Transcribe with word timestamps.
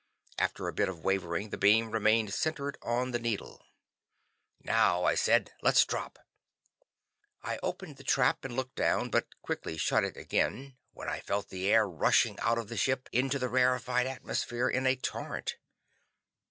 After 0.39 0.67
a 0.67 0.73
bit 0.73 0.89
of 0.89 1.03
wavering, 1.03 1.51
the 1.51 1.59
beam 1.59 1.91
remained 1.91 2.33
centered 2.33 2.75
on 2.81 3.11
the 3.11 3.19
needle. 3.19 3.63
"Now," 4.63 5.03
I 5.03 5.13
said, 5.13 5.53
"let's 5.61 5.85
drop." 5.85 6.17
I 7.43 7.59
opened 7.61 7.97
the 7.97 8.03
trap 8.03 8.43
and 8.43 8.55
looked 8.55 8.73
down, 8.73 9.11
but 9.11 9.27
quickly 9.43 9.77
shut 9.77 10.03
it 10.03 10.17
again 10.17 10.75
when 10.91 11.07
I 11.07 11.19
felt 11.19 11.49
the 11.49 11.69
air 11.69 11.87
rushing 11.87 12.39
out 12.39 12.57
of 12.57 12.67
the 12.67 12.77
ship 12.77 13.09
into 13.11 13.37
the 13.37 13.47
rarefied 13.47 14.07
atmosphere 14.07 14.67
in 14.67 14.87
a 14.87 14.95
torrent. 14.95 15.57